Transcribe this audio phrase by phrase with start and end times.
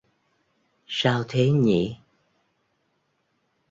[0.87, 1.95] Sao thế nhỉ